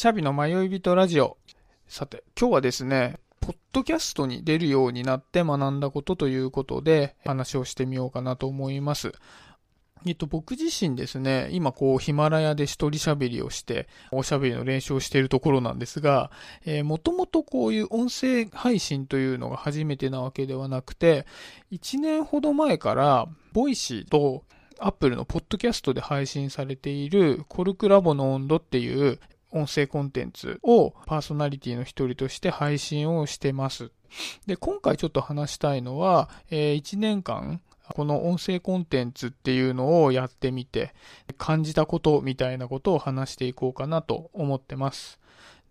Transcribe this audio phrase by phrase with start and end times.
[0.00, 1.36] シャビの迷い人ラジオ。
[1.86, 9.12] さて、今日はですね、ポッドキャストに出るようになって学んだことということで話をしてみようかなと思います。
[10.06, 16.30] えっと、僕自身ですね、今こう、ヒマラヤで一人喋りをして、おしゃべりの練習をしているところなんですが、
[16.64, 21.26] えー、もともとこういう音声配信というのが初めてなわけではなくて、
[21.72, 24.44] 1年ほど前から、 Voicy と、
[24.78, 29.20] Apple のポッドキャストで配信されているコルクラボの温度っていう
[29.52, 33.90] 音声コンテンツをパーソナリティの一人として配信をしてます。
[34.46, 37.60] で、今回ちょっと話したいのは、えー、1年間
[37.92, 40.94] この音声コンテンツっていうのをやってみて、
[41.38, 45.18] 感じたことみたいなことを話していこうかなと思ってます。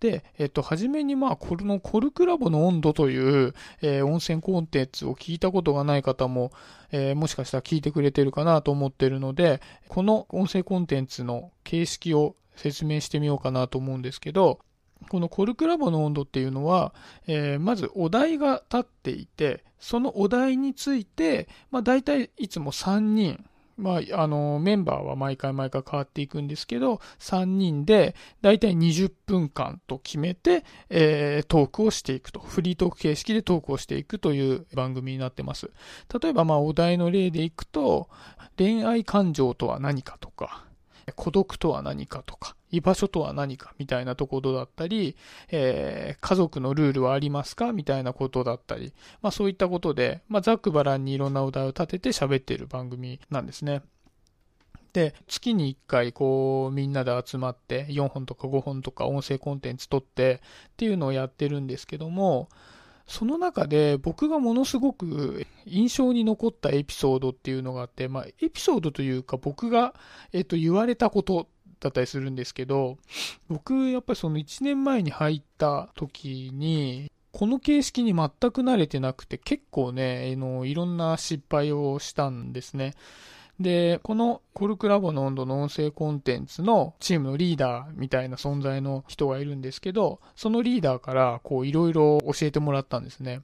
[0.00, 6.52] で、えっと、はじめにまあ、このコルクラボの温度という、えー、音声コンテンツを聞いたことがない方も、
[6.92, 14.60] えー、もしかしたら聞いてくれてるかなと思ってるので、この音声コンテンツの形式を説明してみようかなと思うんですけど、
[15.08, 16.92] このコルクラボの温度っていうのは、
[17.26, 23.44] えー、まずお題が立っていて、そのお題について、まあ大体いつも3人、
[23.78, 32.40] まあ、あの、メンバーは毎回毎回変わっていくんですけど、3人で、だいたい20分間と決めて、えー、トークをしていくと。
[32.40, 35.70] フリートーク形式でトークをしていくという番組になってます。
[36.20, 38.08] 例えば、まあ、お題の例でいくと、
[38.56, 40.67] 恋愛感情とは何かとか、
[41.16, 45.16] 孤独とは何かとか、居場所とは何かみたいなところだったり、
[45.50, 48.92] えー、家族のルールはありますかみたいなことだったり、
[49.22, 53.82] まあそういったことで、まあざっくばらんにいろんなお題を立てて喋っている番組なんですね。
[54.92, 62.48] で、月に1回こうみんなで集まって4本とか5本とか音声コンテンツ撮ってっていうのをやってるんですけども、
[63.08, 69.94] その中で僕がものすごく印象に残ったエピソードっていうのがあって、まあエピソードというか僕が、
[70.32, 71.48] えっと、言われたこと
[71.80, 72.98] だったりするんですけど、
[73.48, 82.94] 僕、やっぱりその1年前に入った時に、この形式に全く慣れてなくて、結構ね、あの、いろんな失敗をしたんですね。
[83.60, 93.42] で、このコルクラボの温度の音声コンテンツのチームのリーダーみたいな存在の人がいるんですけど、そのリーダーからこういろいろ教えてもらったんですね。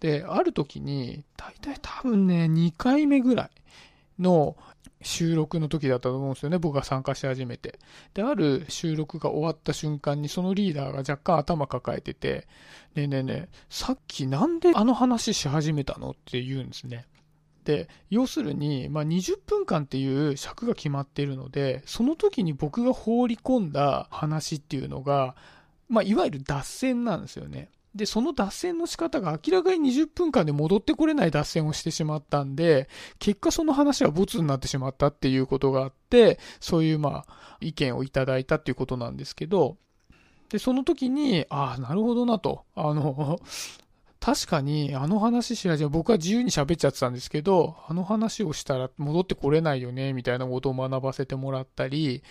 [0.00, 3.50] で、ある時に、大体多分ね、2回目ぐらい
[4.18, 4.56] の
[5.00, 7.78] 収録の時だったと思うんですよね、僕が参加し始めて。
[8.14, 12.48] で、ある収録が終わった瞬間に、そのリーダーが若干頭抱えてて、
[12.96, 16.10] ねえねえねえ、さっきなんであの話し始めたの？
[16.10, 17.06] って言うんですね。
[17.64, 25.36] で、要するに、まあ、20分間っていう尺が決まっているので、その時に僕が放り込んだ話っていうのが、
[25.88, 27.70] まあ、いわゆる脱線なんですよね。
[27.94, 39.76] で、その脱線の仕方が明らかに20分間で戻ってこれない脱線をしてしまったんで、結果その話はボツになってしまったっていうことがあって、そういうまあ、意見をいただいたっていうことなんですけど、
[40.48, 42.64] で、その時に、ああ、なるほどなと。
[42.74, 43.40] あの、
[44.22, 52.22] 確かに、あの話し始め、僕は自由に喋っちゃってたんですけど、あの話をしたら戻ってこれないよね、みたいなことを学ばせてもらったり、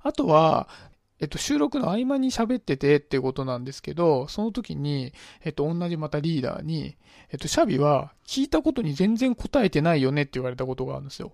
[0.00, 0.70] あとは、
[1.20, 5.12] えっと、収録の合間に喋っててっていうことなんですけど、その時に、
[5.42, 6.96] えっと、同じまたリーダーに、
[7.30, 11.32] えっと、シャビは聞いたことに全然答えてないよねって言われたことがあるんですよ。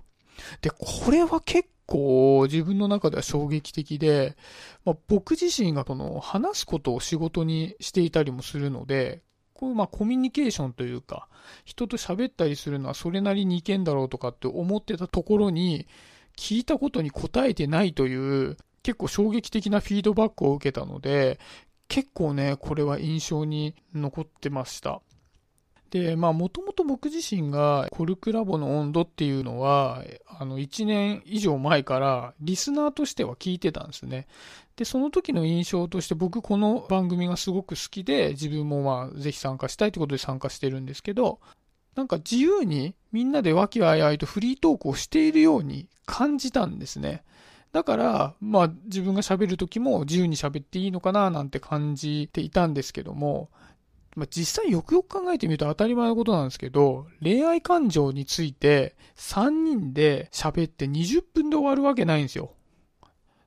[0.61, 4.37] で、これは結構自分の中では衝撃的で、
[4.85, 9.23] まあ、僕自身がこの話すことを仕事にしていたりもするので、
[9.61, 11.29] こうまあコミュニケーションというか、
[11.67, 15.87] 人と喋ったりするのはそれなりにいけんだろうとかって思ってたところに、
[16.35, 21.39] 聞いたことに答えてないという結構衝撃的なフィードバックを受けたので、
[21.89, 25.03] 結構ね、これは印象に残ってました。
[25.91, 34.29] で、まあ、もともと僕自身がコルクラボの温度っていうのは、あの、1年以上前からリスナーとしては聞いてたんですね。
[34.77, 41.41] で、その時の印象として僕この番組がすごく好きで、自分もまあ、ぜひ参加したいということで参加してるんですけど、
[41.97, 47.25] なんか自由にみんなで和気あいあいとフリートークをしているように感じたんですね。
[47.73, 53.51] だから、まあ自分が喋る時も自由に喋っていいのかななんて感じていたんですけども、
[54.17, 62.53] まあ、実際よくよく考えてみると当たり前のことなんですけど、恋愛感情について3人で喋って20分で終わるわけないんですよ。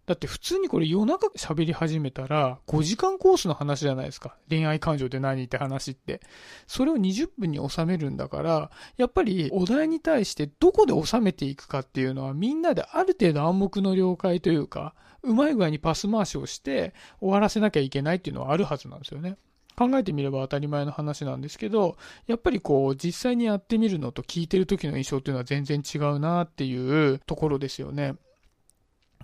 [0.06, 4.36] だって普通にこれ夜中喋り始めたら5時間コースの話じゃないですか。
[4.50, 6.20] 恋愛感情って何って話って。
[6.68, 14.94] それを20分に収めるんだから、やっぱりお題に対してどこで収めていくかっていうのはみんなである程度暗黙の了解というか、
[15.24, 19.38] うまい具合にパス回しをして終わらせなきゃいけないっていうのはあるはずなんですよね。
[19.76, 21.98] 考えてみれば当たり前の話なんですけど、
[22.28, 28.16] やっぱりこう実際にやってみるのと聞いてる時の印象っていうのは全然違うなっていうところですよね。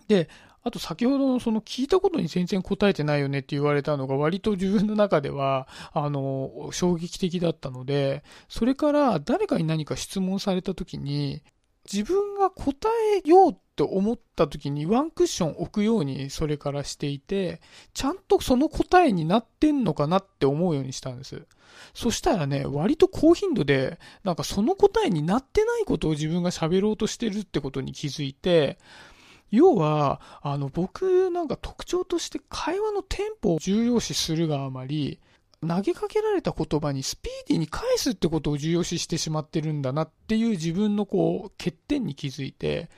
[0.07, 0.29] で、
[0.63, 11.41] あと先ほどのその聞いたことに全然答えてないよねって言われたのが割と自分の中では、あの、衝撃的だったので、それから誰かに何か質問された時に、
[11.91, 12.87] 自分が答
[13.25, 17.61] えようって思った時にワンクッション置くようにそれからしていて、
[17.93, 21.47] ちゃんとその答えになってんのかなって思うようにしたんです。
[21.93, 28.77] そしたらね、割と高頻度で、なんかその答えになってないことを自分が喋ろうとしてるってことに気づいて、
[29.51, 35.19] 要は、あの、僕なんか特徴として会話のテンポを重要視するがあまり、
[35.67, 42.89] 投げかけられた言葉にスピーディーに返すってことを重要視してしまってるんだなっていう自分のこう、欠点に気づいて、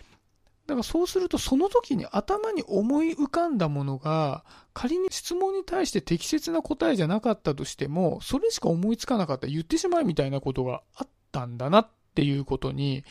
[0.68, 13.04] だからそうするとその時に頭に思い浮かんだものが仮に質問に対して適切な答えじゃなかったとしてもそれしか思いつかなかった言ってしまうみたいなことがあったんだなっていうことに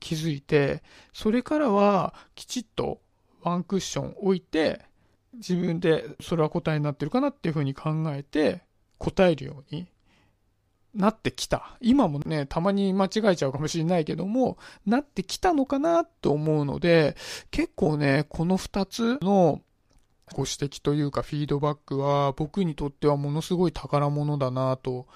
[0.00, 3.00] 気づいて、それからはきちっと
[3.42, 4.80] ワンクッション置いて、
[5.34, 8.63] 自分でそれは答えになってるかなっていうふうに考えて
[8.98, 9.86] 答えるように
[10.94, 11.76] なってきた。
[11.80, 17.16] 今もね、たまに間違えちゃうかもしれないけども、なってきたのかなと思うので、
[17.50, 19.60] 結構ね、この二つの
[20.32, 25.06] ご指摘というかフィードバックは僕にとってはものすごい宝物だなと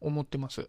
[0.00, 0.68] 思ってます。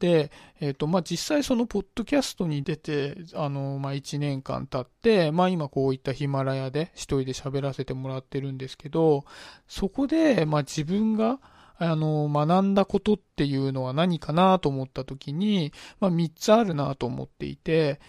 [0.00, 0.30] で、
[0.60, 9.24] えっ、ー、と、まあ、実際そのポッドキャストに出て、あの、まあ、1年間経って、まあ、今こういったヒマラヤで一人で喋らせてもらってるんですけど、
[9.68, 11.38] そこで、まあ、自分が、
[11.78, 18.00] あの、学んだことっていうのは何かなと思った時に、まあ、3つあるなと思っていて、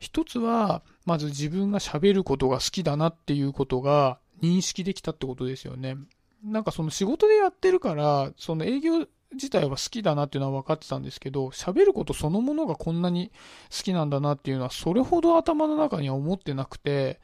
[0.00, 5.96] 1つは、まず自分が喋ることが好きだなっていうことが認識できたってことですよね。
[6.42, 13.30] なんかその仕事でやってるから、その営業自体は好きだなっていうのは分かってたんですけど、喋ることそのものがこんなに
[13.70, 17.20] 好きなんだなっていうのは、それほど頭の中には思ってなくて、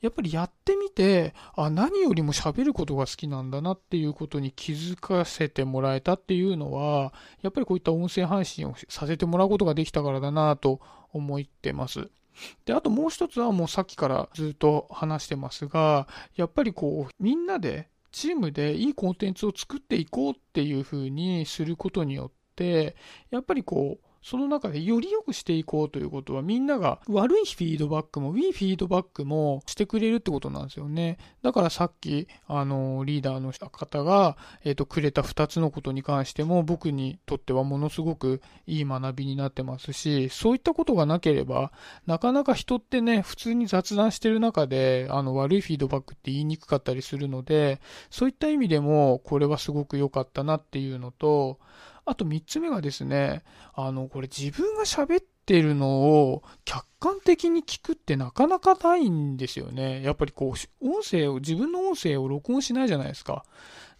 [0.00, 7.12] やっぱりやってみて、あ、何よりも喋ることが好きなんだなっていうことに気づかせてもらえたっていうのは、
[7.42, 10.80] やっぱりこういった音声配信をさせてもらうことができたからだなと
[11.12, 12.08] 思ってます。
[12.64, 16.06] で、あともう一つはもうさっきからずっと話してますが、
[16.36, 22.96] やっぱりこう、みんなでチームでいいコンテンツを作っていこうっていう風にすることによって、
[23.30, 31.18] やっぱりこう、その中でより良くしていこうということはみんなが悪いフィードバックもいいフィードバックもしてくれるってことなんですよね。
[31.42, 41.72] だからさっき、あの、リーダーの方が、え、ー、と、くれた2つのことに関しても僕にとってはものすごくいい学びになってますし、そういったことがなければ、
[42.06, 47.80] なかなか人ってね、普通に雑談してる中で、あの、悪いフィードバックって言いにくかったりするので、
[48.10, 51.58] そういった意味でも、これはすごく良かったなっていうのと、
[52.08, 53.42] あと3つ目がですね、
[53.74, 60.02] あの、これ自分が喋ってるのを客観的に聞くってなかなかないんですよね。
[60.02, 63.44] やっぱりこう、音声を、自分の音声を録音しないじゃないですか。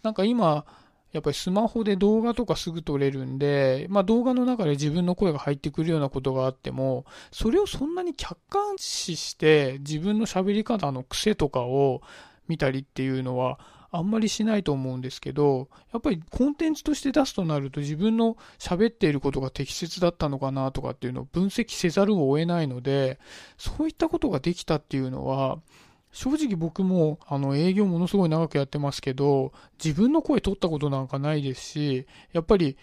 [0.01, 0.65] なんか今、
[1.11, 12.01] やっぱりスマホで動画とかすぐ撮れるんで、まあ動画の中で自分の声が入ってくるようなことがあっても、それをそんなに客観視して自分の喋り方の癖とかを
[12.47, 13.59] 見たりっていうのは
[13.91, 23.19] あんまりしないと思うんですけど、やっぱりコンテンツとして出すとなると自分の喋っていることが適切だったのかなとかっていうのを分析せざるを得ないので、
[23.57, 25.59] そういったことができたっていうのは、
[26.11, 29.53] 正直僕もあの営業ものすごい長くやってますけど、
[29.83, 32.77] 自分の声取ったことなんかないですし、やっぱり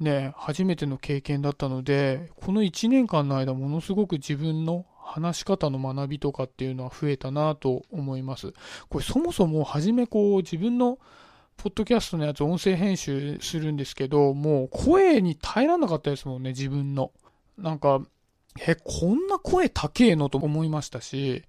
[0.00, 8.52] ね、初めての経験だったので、この1年間の間ものすごく自分の話し方の学びとかっていうのは増えたなと思います。
[8.88, 10.98] これそもそも初めこう自分の
[11.56, 17.10] ポッドキャストのやつ音声編集するんですけど、もう声に耐えらんなかったですもんね、自分の。
[17.56, 18.00] なんか、
[18.60, 21.42] え、こんな声高えのと思いましたし、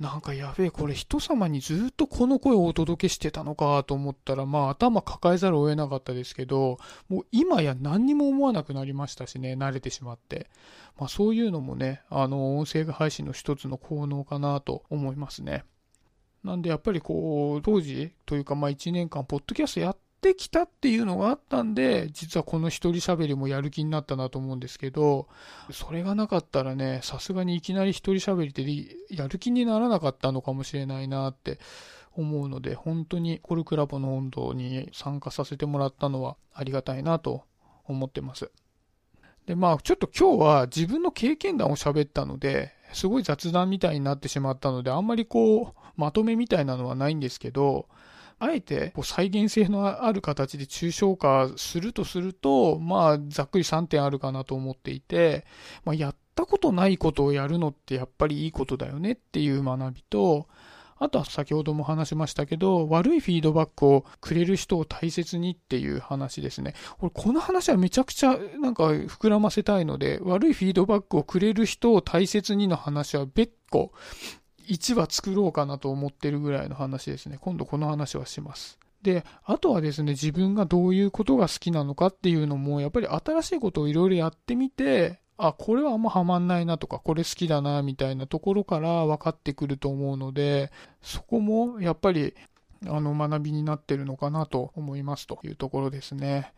[0.00, 6.78] なんかやべえ、これ人様にずっとこの声をお届けしてたのかと思ったら、まあ頭抱えざるを得なかったですけど、
[7.08, 10.48] もう今や何にも思わなくなりましたしね、慣れてしまって。
[10.98, 15.64] まあそういうのもね、あの、音声配信の一つの効能かなと思いますね。
[16.44, 25.28] なんでやっぱりこう、当時というかまあ1年間、ポッドキャストやってきたっていうのがあったんで、実はこの一人喋りもやる気になったなと思うんですけど、
[25.70, 31.58] それがなかったらね、さすがにいきなり一人喋りってやる気にならなかったのかもしれないなって
[32.12, 37.44] 思うので、本当にコルクラボの温度に参加させてもらったのはありがたいなと
[37.84, 38.50] 思ってます。
[39.46, 47.88] で、まあちょっと今日は自分の経験談を喋ったので、すごい雑談みたいになってしまったので、あんまりこう、まとめみたいなのはないんですけど、
[48.38, 55.44] あえてこう再現性のある形で抽象化するとすると、まあ、ざっくり3点あるかなと思っていて、
[55.84, 60.46] まあ、やったことないことをやるのってやっぱりいいことだよねっていう学びと、
[61.00, 66.74] あとは先ほども話しましたけど、悪いフィードバックをくれる人を大切にっていう話ですね。
[66.98, 73.92] これこの話はめちゃくちゃなんか膨らませたいので、悪いフィードバックをくれる人を大切にの話は別個
[74.68, 77.38] 1話作ろうかなと思ってるぐらいの話ですね。
[77.40, 78.78] 今度この話はします。
[79.02, 92.34] で、あとはですね、自分がどういうことが好きなのかっていうのも、やっぱり新しいことをいろいろやってみて、あ、これはあんまハマんないなとか、これ好きだな、みたいなところから分かってくると思うので、そこもやっぱり、
[92.86, 96.52] あの、学びになってるのかなと思いますというところですね。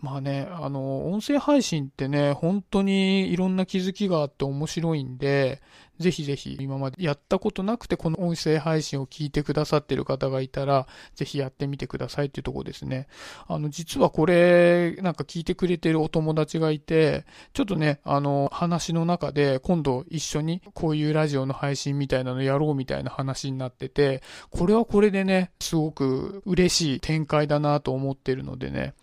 [0.00, 5.62] まあね、あの、音声配信ってね、本当にいろんな気づきがあって面白いんで、
[6.02, 13.06] ぜひぜひ今までやったことなくてこの音声配信を聞いてくださってる方がいたら、ぜひやってみてくださいっていうとこですね。
[13.48, 28.94] あの、実はこれ、なんか聞いてくれてるお友達がいて、ちょっとね、あの、話の中で今度一緒にこういうラジオの配信みたいなのやろうみたいな話になってて、これはこれでね、すごく嬉しい展開だなと思ってるのでね、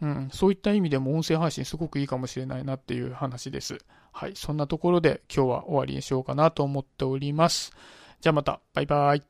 [0.00, 3.78] うん、そういった意味でも音声配信すごくいいかもしれないなっていう話です。
[4.18, 7.72] はい、そんなところで今日は終わりにしようかなと思っております。
[8.22, 9.26] じゃあまた、バイバイ。